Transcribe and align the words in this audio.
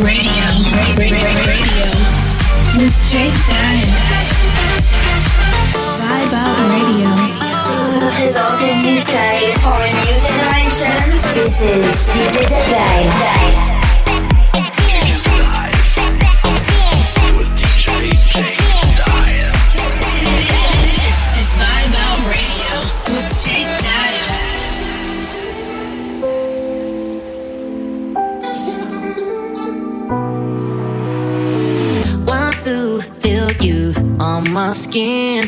Radio. 0.00 0.46
Radio. 0.96 1.26
Radio. 1.46 1.86
With 2.78 2.98
Jake 3.10 3.34
Dile. 3.48 3.90
Vibe 5.98 6.34
Out 6.34 6.58
Radio. 6.70 7.10
Resulting 8.24 8.84
in 8.84 9.04
a 9.04 9.54
for 9.58 9.74
a 9.74 9.90
new 9.90 10.20
generation. 10.20 10.94
This 11.34 11.60
is 11.60 12.08
DJ 12.10 12.48
Dile. 13.10 13.77
on 34.38 34.52
my 34.52 34.72
skin. 34.72 35.44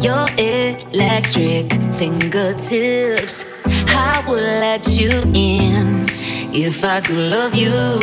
Your 0.00 0.26
electric 0.36 1.72
fingertips. 1.98 3.44
I 3.88 4.24
would 4.26 4.42
let 4.42 4.88
you 4.98 5.10
in 5.34 6.06
if 6.52 6.84
I 6.84 7.00
could 7.00 7.22
love 7.36 7.54
you. 7.54 8.00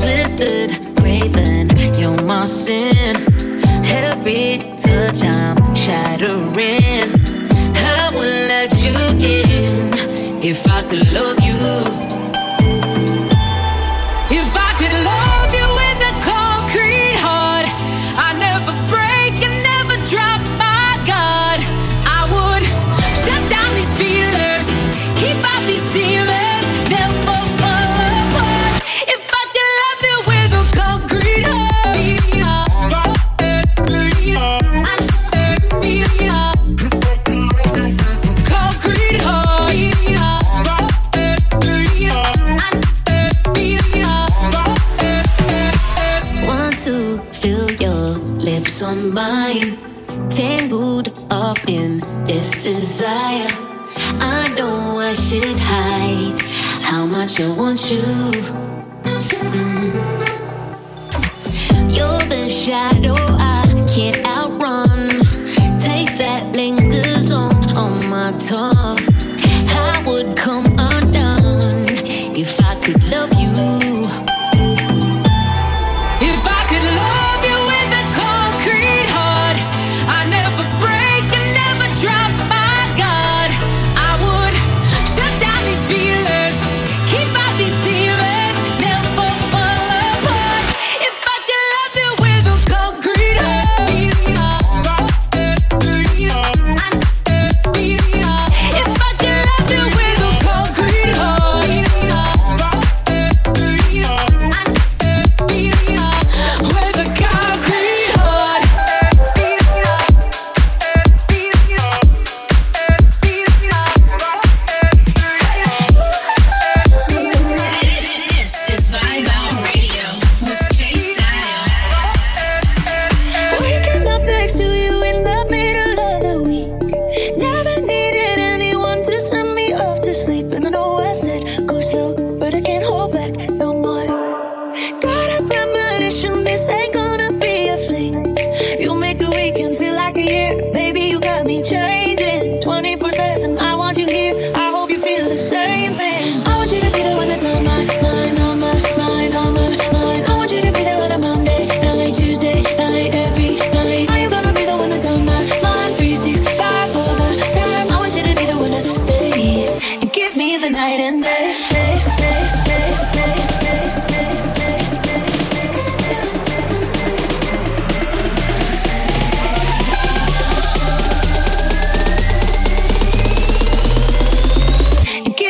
Twisted, 0.00 0.70
craving, 0.96 1.68
you're 1.98 2.22
my 2.22 2.44
sin. 2.46 3.16
Every 4.02 4.58
touch 4.84 5.22
I'm 5.22 5.58
shattering. 5.74 7.10
I 7.76 8.10
would 8.14 8.36
let 8.52 8.72
you 8.84 8.96
in 9.20 9.92
if 10.42 10.66
I 10.66 10.82
could 10.88 11.12
love 11.12 11.40
you. 11.40 12.03
I 57.26 57.26
want 57.56 57.90
you. 57.90 58.02
You're 61.88 62.18
the 62.28 62.46
shadow. 62.50 63.23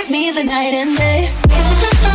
give 0.04 0.10
me 0.10 0.30
the 0.30 0.44
night 0.44 0.74
and 0.74 0.96
day. 0.98 2.13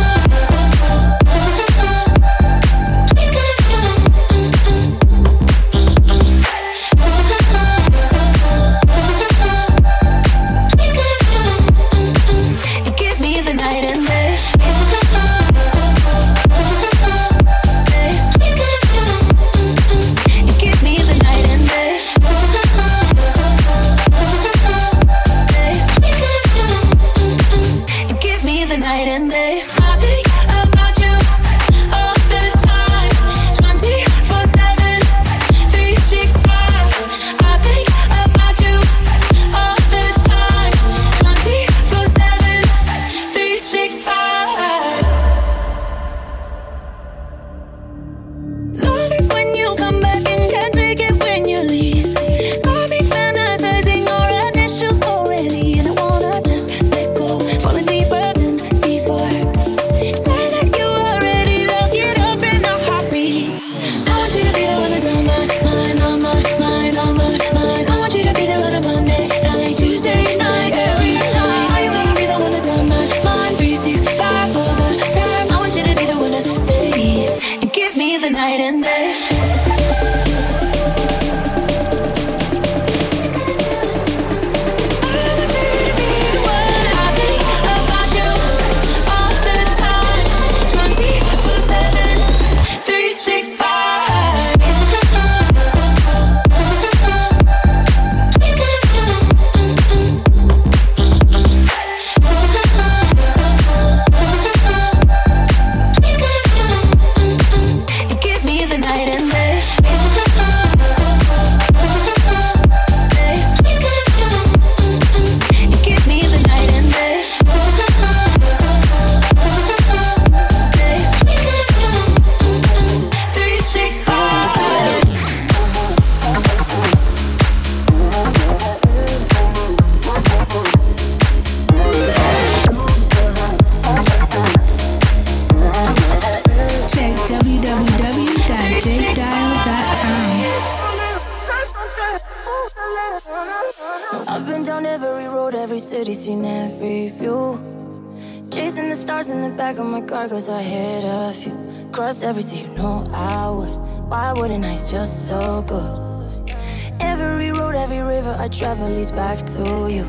Why 154.30 154.42
wouldn't 154.42 154.64
I? 154.64 154.74
It's 154.74 154.88
just 154.88 155.26
so 155.26 155.60
good. 155.62 156.54
Every 157.00 157.50
road, 157.50 157.74
every 157.74 157.98
river 157.98 158.36
I 158.38 158.46
travel 158.46 158.88
leads 158.88 159.10
back 159.10 159.38
to 159.54 159.88
you. 159.90 160.06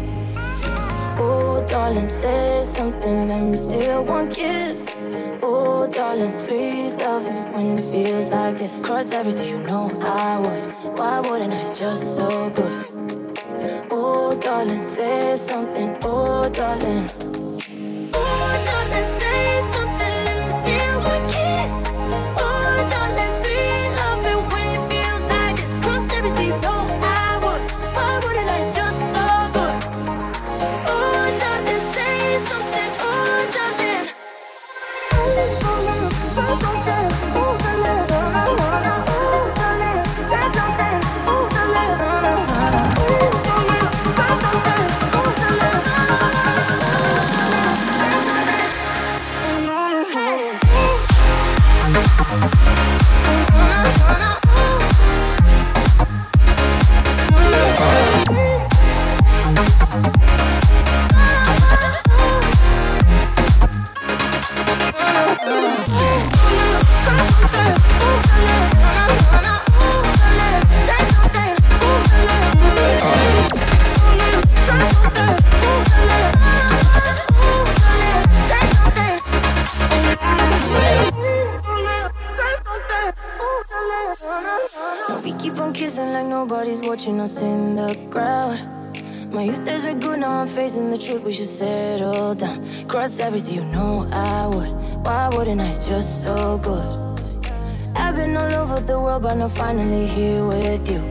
Oh, 1.17 1.65
darling, 1.67 2.07
say 2.07 2.61
something, 2.63 3.49
me 3.49 3.57
steal 3.57 4.03
one 4.03 4.29
kiss. 4.29 4.85
Oh, 5.41 5.87
darling, 5.91 6.29
sweet 6.29 6.97
loving 6.99 7.51
when 7.53 7.79
it 7.79 7.91
feels 7.91 8.29
like 8.29 8.59
this. 8.59 8.83
Cross 8.83 9.11
every 9.11 9.31
sea, 9.31 9.49
you 9.49 9.57
know 9.57 9.89
I 10.03 10.37
would. 10.37 10.99
Why 10.99 11.19
wouldn't 11.21 11.53
I? 11.53 11.61
It's 11.61 11.79
just 11.79 12.15
so 12.15 12.51
good. 12.51 12.85
Oh, 13.89 14.39
darling, 14.39 14.85
say 14.85 15.35
something. 15.35 15.97
Oh, 16.03 16.47
darling. 16.47 17.09
I'm 90.41 90.47
facing 90.47 90.89
the 90.89 90.97
truth. 90.97 91.23
We 91.23 91.33
should 91.33 91.45
settle 91.45 92.33
down. 92.33 92.65
Cross 92.87 93.19
every 93.19 93.39
you 93.41 93.63
know 93.65 94.09
I 94.11 94.47
would. 94.47 94.71
Why 95.05 95.29
wouldn't 95.29 95.61
I? 95.61 95.67
It's 95.67 95.85
just 95.87 96.23
so 96.23 96.57
good. 96.57 96.89
I've 97.95 98.15
been 98.15 98.35
all 98.35 98.51
over 98.53 98.79
the 98.79 98.99
world, 98.99 99.21
but 99.21 99.35
now 99.35 99.49
finally 99.49 100.07
here 100.07 100.43
with 100.43 100.89
you. 100.89 101.03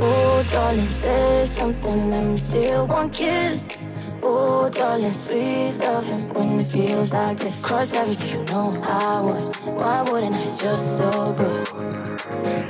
Oh, 0.00 0.44
darling, 0.50 0.88
say 0.88 1.44
something. 1.44 2.10
Let 2.10 2.24
me 2.24 2.38
steal 2.38 2.88
one 2.88 3.10
kiss. 3.10 3.78
Oh, 4.20 4.68
darling, 4.68 5.12
sweet 5.12 5.74
loving 5.78 6.34
when 6.34 6.58
it 6.58 6.72
feels 6.72 7.12
like 7.12 7.38
this. 7.38 7.64
Cross 7.64 7.92
every 7.92 8.16
you 8.30 8.42
know 8.46 8.76
I 8.82 9.20
would. 9.20 9.54
Why 9.78 10.02
wouldn't 10.02 10.34
I? 10.34 10.42
It's 10.42 10.60
just 10.60 10.98
so 10.98 11.32
good. 11.34 11.68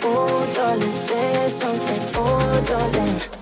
Oh, 0.05 0.53
darling, 0.55 0.93
say 0.93 1.49
something. 1.49 2.00
Oh, 2.17 2.65
darling. 2.69 3.38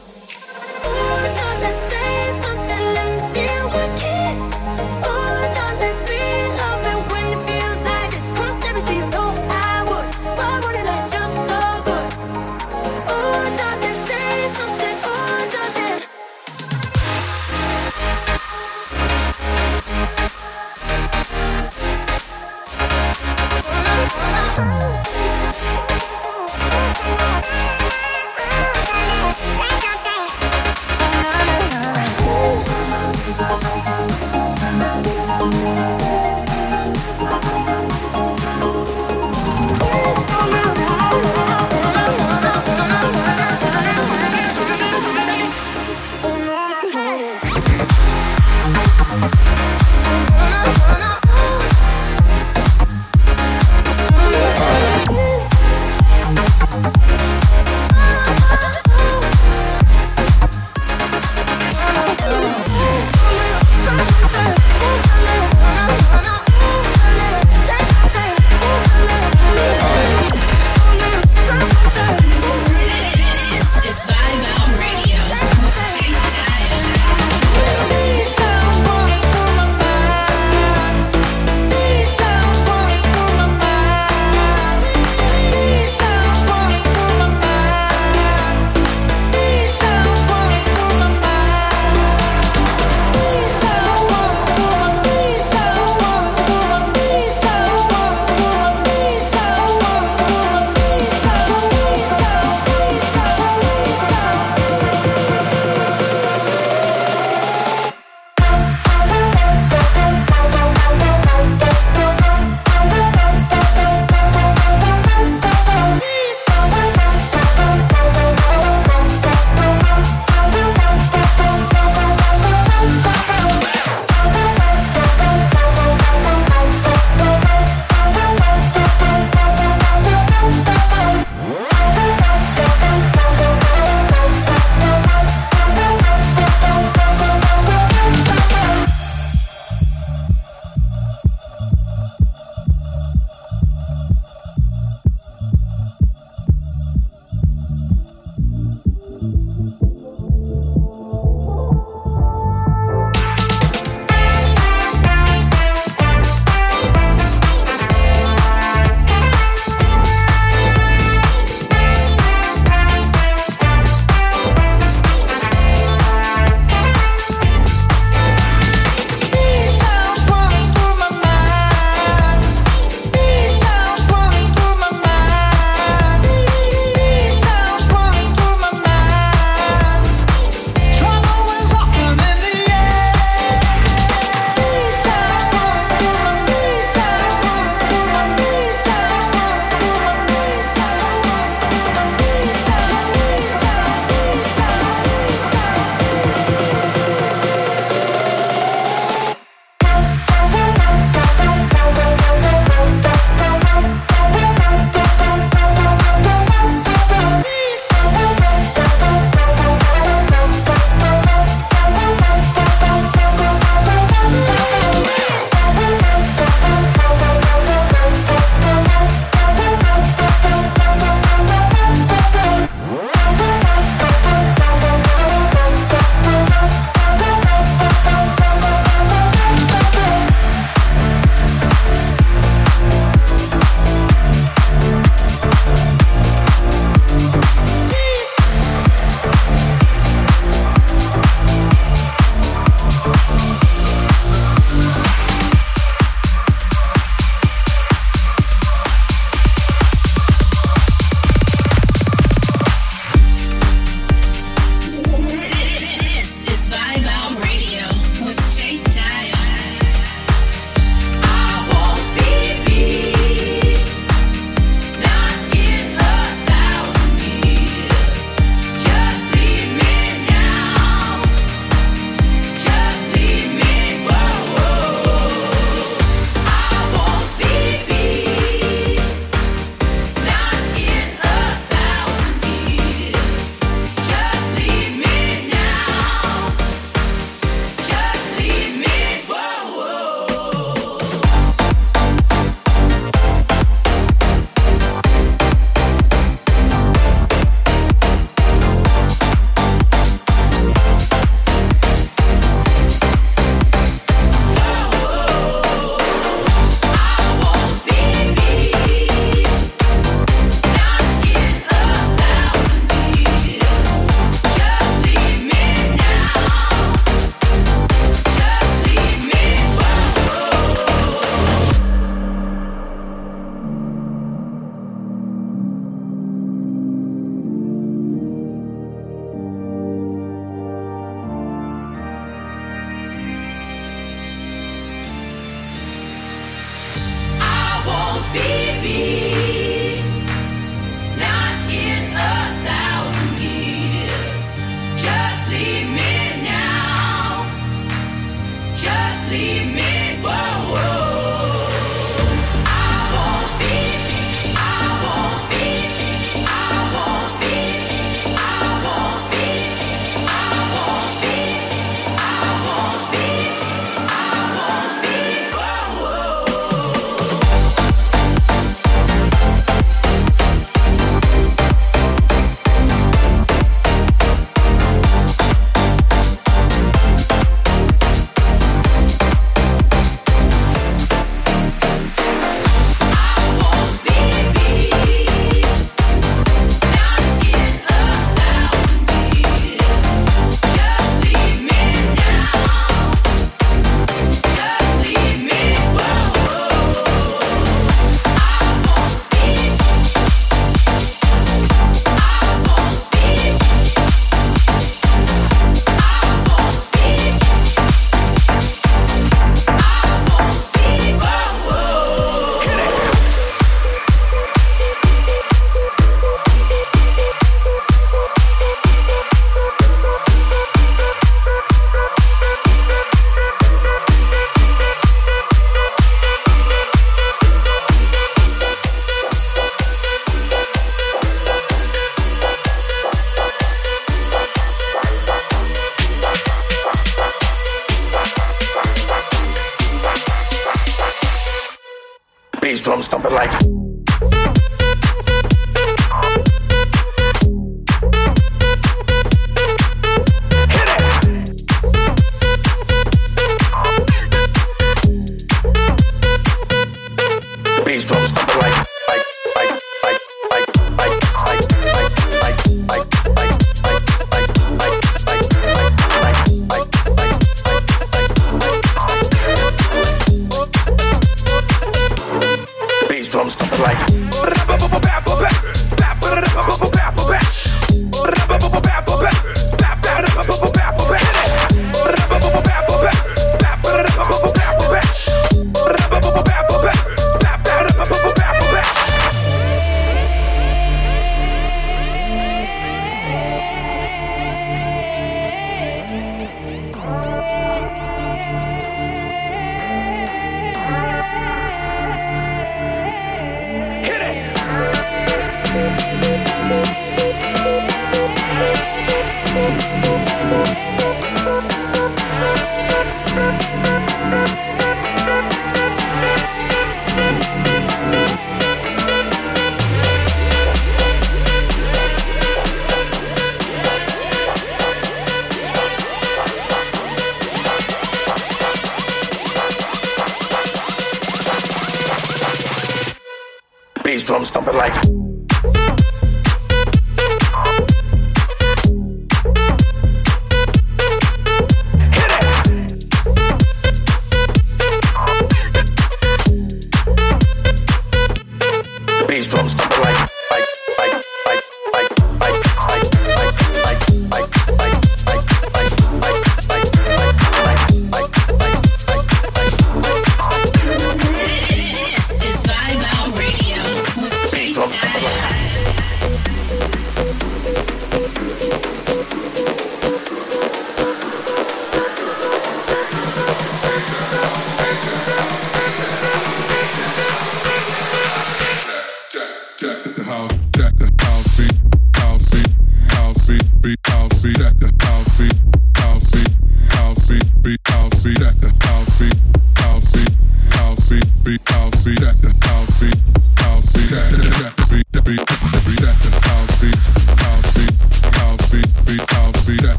Like. 534.77 535.26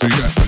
see 0.00 0.06
that. 0.06 0.47